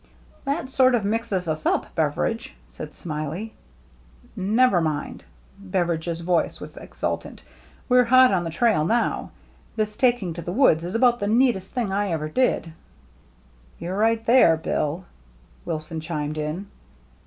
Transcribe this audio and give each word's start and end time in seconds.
"That 0.45 0.67
sort 0.67 0.95
of 0.95 1.05
mixes 1.05 1.47
us 1.47 1.63
up, 1.63 1.93
Beveridge," 1.93 2.55
said 2.65 2.95
Smiley.'" 2.95 3.53
Never 4.59 4.81
mind." 4.81 5.23
Beveridge's 5.59 6.21
voice 6.21 6.59
was 6.59 6.75
exultant." 6.75 7.43
We're 7.87 8.05
hot 8.05 8.33
on 8.33 8.43
the 8.43 8.49
trail 8.49 8.83
now. 8.83 9.29
This 9.75 9.95
taking 9.95 10.33
to 10.33 10.41
the 10.41 10.51
woods 10.51 10.83
is 10.83 10.95
about 10.95 11.19
the 11.19 11.27
neat 11.27 11.55
est 11.57 11.71
thing 11.71 11.91
I 11.93 12.09
ever 12.09 12.29
did." 12.29 12.73
"You're 13.77 13.95
right 13.95 14.25
there. 14.25 14.57
Bill," 14.57 15.05
Wilson 15.65 15.99
chimed 15.99 16.39
in. 16.39 16.65